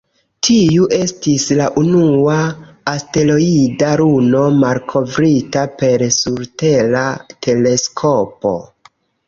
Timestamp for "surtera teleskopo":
6.19-8.59